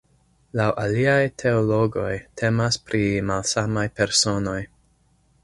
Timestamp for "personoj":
4.01-4.57